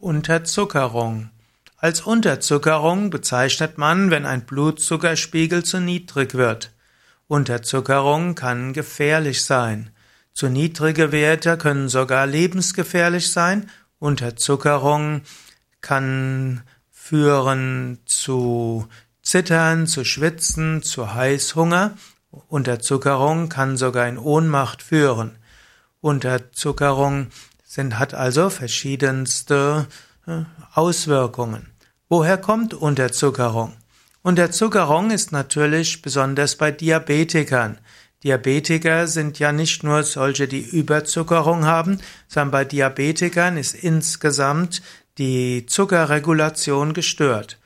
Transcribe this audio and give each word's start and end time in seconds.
Unterzuckerung. 0.00 1.30
Als 1.76 2.02
Unterzuckerung 2.02 3.10
bezeichnet 3.10 3.78
man, 3.78 4.12
wenn 4.12 4.26
ein 4.26 4.46
Blutzuckerspiegel 4.46 5.64
zu 5.64 5.80
niedrig 5.80 6.34
wird. 6.34 6.72
Unterzuckerung 7.26 8.36
kann 8.36 8.72
gefährlich 8.72 9.44
sein. 9.44 9.90
Zu 10.32 10.50
niedrige 10.50 11.10
Werte 11.10 11.58
können 11.58 11.88
sogar 11.88 12.28
lebensgefährlich 12.28 13.32
sein. 13.32 13.68
Unterzuckerung 13.98 15.22
kann 15.80 16.62
führen 16.92 17.98
zu 18.04 18.86
Zittern, 19.20 19.88
zu 19.88 20.04
Schwitzen, 20.04 20.84
zu 20.84 21.12
Heißhunger. 21.12 21.98
Unterzuckerung 22.46 23.48
kann 23.48 23.76
sogar 23.76 24.06
in 24.06 24.18
Ohnmacht 24.18 24.80
führen. 24.80 25.38
Unterzuckerung 26.00 27.32
sind, 27.68 27.98
hat 27.98 28.14
also 28.14 28.48
verschiedenste 28.50 29.86
äh, 30.26 30.40
Auswirkungen. 30.74 31.66
Woher 32.08 32.38
kommt 32.38 32.72
Unterzuckerung? 32.72 33.76
Unterzuckerung 34.22 35.10
ist 35.10 35.30
natürlich 35.30 36.00
besonders 36.02 36.56
bei 36.56 36.72
Diabetikern. 36.72 37.78
Diabetiker 38.24 39.06
sind 39.06 39.38
ja 39.38 39.52
nicht 39.52 39.84
nur 39.84 40.02
solche, 40.02 40.48
die 40.48 40.62
Überzuckerung 40.62 41.66
haben, 41.66 42.00
sondern 42.26 42.50
bei 42.50 42.64
Diabetikern 42.64 43.56
ist 43.56 43.74
insgesamt 43.74 44.82
die 45.18 45.66
Zuckerregulation 45.66 46.94
gestört. 46.94 47.58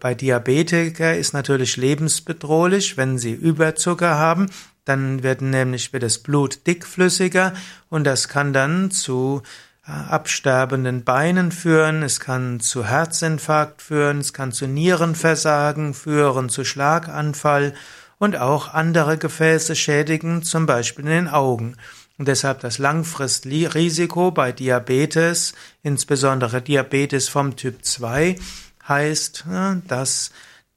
Bei 0.00 0.14
Diabetiker 0.14 1.16
ist 1.16 1.34
natürlich 1.34 1.76
lebensbedrohlich, 1.76 2.96
wenn 2.96 3.18
sie 3.18 3.32
Überzucker 3.32 4.14
haben, 4.14 4.48
dann 4.86 5.22
wird 5.22 5.42
nämlich 5.42 5.92
wird 5.92 6.02
das 6.02 6.18
Blut 6.18 6.66
dickflüssiger 6.66 7.52
und 7.90 8.04
das 8.04 8.28
kann 8.28 8.54
dann 8.54 8.90
zu 8.90 9.42
äh, 9.86 9.90
absterbenden 9.90 11.04
Beinen 11.04 11.52
führen, 11.52 12.02
es 12.02 12.20
kann 12.20 12.60
zu 12.60 12.86
Herzinfarkt 12.86 13.82
führen, 13.82 14.20
es 14.20 14.32
kann 14.32 14.52
zu 14.52 14.66
Nierenversagen 14.66 15.92
führen, 15.92 16.48
zu 16.48 16.64
Schlaganfall 16.64 17.74
und 18.18 18.36
auch 18.36 18.72
andere 18.72 19.18
Gefäße 19.18 19.76
schädigen, 19.76 20.42
zum 20.42 20.66
Beispiel 20.66 21.04
in 21.04 21.10
den 21.10 21.28
Augen. 21.28 21.76
Und 22.18 22.28
deshalb 22.28 22.60
das 22.60 22.78
Langfristrisiko 22.78 24.30
bei 24.30 24.52
Diabetes, 24.52 25.52
insbesondere 25.82 26.62
Diabetes 26.62 27.28
vom 27.28 27.56
Typ 27.56 27.84
2, 27.84 28.36
heißt, 28.88 29.44
äh, 29.50 29.76
dass 29.86 30.30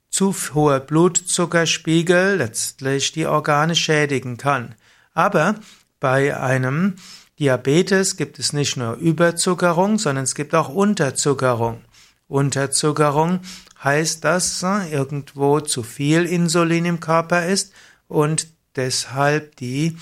zu 0.10 0.36
hoher 0.54 0.80
Blutzuckerspiegel 0.80 2.38
letztlich 2.38 3.12
die 3.12 3.28
Organe 3.28 3.76
schädigen 3.76 4.38
kann. 4.38 4.76
Aber 5.14 5.56
bei 6.00 6.38
einem 6.38 6.96
Diabetes 7.40 8.18
gibt 8.18 8.40
es 8.40 8.54
nicht 8.54 8.76
nur 8.76 8.96
Überzuckerung, 8.96 9.98
sondern 9.98 10.24
es 10.24 10.36
gibt 10.36 10.54
auch 10.56 10.70
Unterzuckerung. 10.70 11.82
Unterzuckerung 12.28 13.42
heißt, 13.84 14.24
dass 14.24 14.64
irgendwo 14.64 15.62
zu 15.62 15.84
viel 15.84 16.26
Insulin 16.26 16.86
im 16.86 17.00
Körper 17.00 17.46
ist 17.46 17.74
und 18.08 18.48
deshalb 18.76 19.56
die 19.56 19.98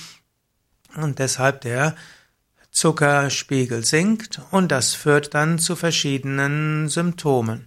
und 0.95 1.19
deshalb 1.19 1.61
der 1.61 1.95
Zuckerspiegel 2.71 3.85
sinkt 3.85 4.41
und 4.51 4.71
das 4.71 4.93
führt 4.93 5.33
dann 5.33 5.59
zu 5.59 5.75
verschiedenen 5.75 6.89
Symptomen. 6.89 7.66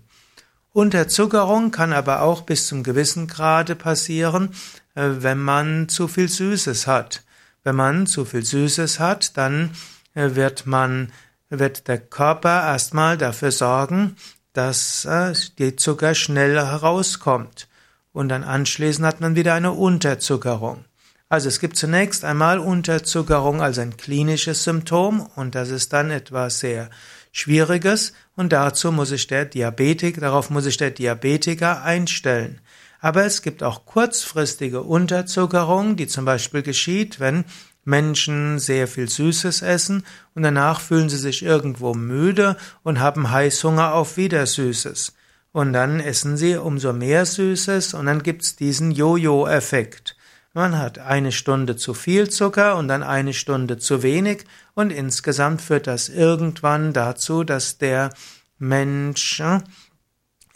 Unterzuckerung 0.73 1.73
kann 1.73 1.93
aber 1.93 2.23
auch 2.23 2.43
bis 2.43 2.67
zum 2.69 2.83
gewissen 2.83 3.27
Grade 3.27 3.75
passieren, 3.75 4.51
äh, 4.95 5.09
wenn 5.19 5.39
man 5.39 5.89
zu 5.89 6.07
viel 6.07 6.29
Süßes 6.29 6.87
hat. 6.87 7.25
Wenn 7.65 7.77
man 7.77 8.07
zu 8.07 8.25
viel 8.25 8.45
Süßes 8.45 9.01
hat, 9.01 9.37
dann 9.37 9.71
äh, 10.15 10.35
wird 10.35 10.67
man, 10.67 11.13
wird 11.49 11.89
der 11.89 11.99
Körper 11.99 12.63
erstmal 12.63 13.19
dafür 13.19 13.51
sorgen, 13.51 14.17
dass 14.53 15.05
äh, 15.05 15.33
die 15.59 15.77
Zucker 15.77 16.15
schnell 16.15 16.57
herauskommt. 16.57 17.69
Und 18.13 18.29
dann 18.29 18.45
anschließend 18.45 19.07
hat 19.07 19.21
man 19.21 19.37
wieder 19.37 19.55
eine 19.55 19.73
Unterzuckerung. 19.73 20.85
Also 21.29 21.49
es 21.49 21.61
gibt 21.61 21.77
zunächst 21.77 22.25
einmal 22.25 22.59
Unterzuckerung 22.59 23.63
als 23.63 23.79
ein 23.79 23.97
klinisches 23.97 24.65
Symptom 24.65 25.21
und 25.37 25.55
das 25.55 25.71
ist 25.71 25.93
dann 25.93 26.11
etwas 26.11 26.59
sehr 26.59 26.91
Schwieriges 27.33 28.13
und 28.37 28.53
dazu 28.53 28.93
muss 28.93 29.11
sich 29.11 29.27
der 29.27 29.45
Diabetik, 29.45 30.21
darauf 30.21 30.51
muss 30.51 30.65
sich 30.65 30.77
der 30.77 30.91
Diabetiker 30.91 31.83
einstellen. 31.83 32.61
Aber 33.01 33.25
es 33.25 33.43
gibt 33.43 33.63
auch 33.63 33.87
kurzfristige 33.87 34.83
Unterzuckerung, 34.83 35.97
die 35.97 36.07
zum 36.07 36.25
Beispiel 36.25 36.63
geschieht, 36.63 37.19
wenn 37.19 37.45
Menschen 37.85 38.59
sehr 38.59 38.87
viel 38.87 39.09
Süßes 39.09 39.63
essen 39.63 40.05
und 40.35 40.43
danach 40.43 40.81
fühlen 40.81 41.09
sie 41.09 41.17
sich 41.17 41.43
irgendwo 41.43 41.95
müde 41.95 42.57
und 42.83 43.01
haben 43.01 43.31
Heißhunger 43.31 43.95
auf 43.95 44.17
wieder 44.17 44.45
Süßes. 44.45 45.15
Und 45.53 45.73
dann 45.73 45.99
essen 45.99 46.37
sie 46.37 46.57
umso 46.57 46.93
mehr 46.93 47.27
Süßes 47.27 47.95
und 47.95 48.07
dann 48.07 48.23
gibt's 48.23 48.55
diesen 48.55 48.93
Jojo-Effekt. 48.93 50.17
Man 50.53 50.77
hat 50.77 50.99
eine 50.99 51.31
Stunde 51.31 51.77
zu 51.77 51.95
viel 51.95 52.29
Zucker 52.29 52.77
und 52.77 52.89
dann 52.89 53.05
eine 53.05 53.35
Stunde 53.35 53.79
zu 53.79 54.03
wenig 54.03 54.45
und 54.75 54.91
insgesamt 54.91 55.63
führt 55.63 55.87
das 55.87 56.09
irgendwann 56.09 56.93
dazu, 56.93 57.45
dass 57.45 57.79
der 57.79 58.11
Mensch 58.59 59.43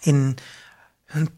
in 0.03 0.37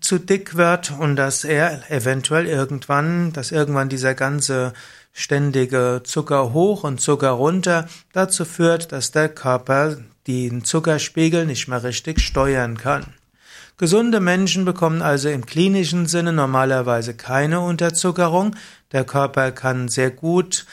zu 0.01 0.19
dick 0.19 0.57
wird 0.57 0.91
und 0.99 1.17
dass 1.17 1.45
er 1.45 1.91
eventuell 1.91 2.47
irgendwann, 2.47 3.35
dass 3.35 3.53
irgendwann 3.53 3.91
dieser 3.91 4.15
ganze 4.15 4.73
ständige 5.13 6.01
Zucker 6.05 6.55
hoch 6.55 6.83
und 6.83 7.01
Zucker 7.01 7.31
runter 7.31 7.87
dazu 8.13 8.47
führt, 8.47 8.91
dass 8.93 9.11
der 9.11 9.29
Körper 9.29 9.99
den 10.27 10.65
Zuckerspiegel 10.65 11.45
nicht 11.45 11.69
mehr 11.69 11.83
richtig 11.83 12.21
steuern 12.21 12.79
kann. 12.79 13.05
Gesunde 13.79 14.21
Menschen 14.21 14.65
bekommen 14.65 15.03
also 15.03 15.29
im 15.29 15.45
klinischen 15.45 16.07
Sinne 16.07 16.33
normalerweise 16.33 17.15
keine 17.15 17.61
Unterzuckerung. 17.61 18.57
Der 18.93 19.05
Körper 19.05 19.53
kann 19.53 19.89
sehr 19.89 20.11
gut 20.11 20.67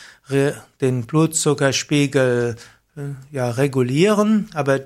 den 0.79 1.05
Blutzuckerspiegel 1.05 2.55
äh, 2.95 3.01
ja, 3.31 3.49
regulieren, 3.49 4.49
aber 4.53 4.81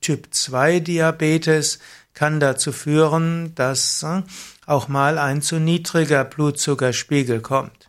Typ 0.00 0.28
2 0.30 0.80
Diabetes 0.80 1.78
kann 2.12 2.40
dazu 2.40 2.72
führen, 2.72 3.54
dass 3.54 4.02
äh, 4.02 4.22
auch 4.66 4.88
mal 4.88 5.18
ein 5.18 5.40
zu 5.40 5.58
niedriger 5.58 6.24
Blutzuckerspiegel 6.24 7.40
kommt. 7.40 7.88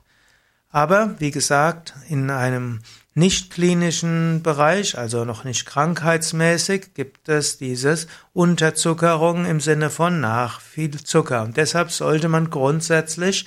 Aber 0.70 1.16
wie 1.20 1.32
gesagt, 1.32 1.96
in 2.08 2.30
einem 2.30 2.80
nicht 3.14 3.52
klinischen 3.52 4.42
Bereich, 4.42 4.98
also 4.98 5.26
noch 5.26 5.44
nicht 5.44 5.66
krankheitsmäßig, 5.66 6.94
gibt 6.94 7.28
es 7.28 7.58
dieses 7.58 8.08
Unterzuckerung 8.34 9.46
im 9.46 9.60
Sinne 9.60 9.90
von 9.90 10.22
nach 10.22 10.62
viel 10.62 10.98
Zucker. 11.04 11.44
Und 11.44 11.58
deshalb 11.58 11.92
sollte 11.92 12.30
man 12.30 12.50
grundsätzlich 12.50 13.46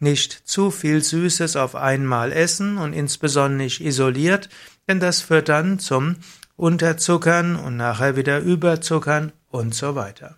nicht 0.00 0.32
zu 0.44 0.70
viel 0.70 1.02
Süßes 1.02 1.56
auf 1.56 1.76
einmal 1.76 2.32
essen 2.32 2.76
und 2.78 2.92
insbesondere 2.92 3.64
nicht 3.64 3.80
isoliert, 3.80 4.48
denn 4.88 4.98
das 4.98 5.20
führt 5.20 5.48
dann 5.48 5.78
zum 5.78 6.16
Unterzuckern 6.56 7.56
und 7.56 7.76
nachher 7.76 8.16
wieder 8.16 8.40
Überzuckern 8.40 9.32
und 9.48 9.74
so 9.74 9.94
weiter. 9.94 10.36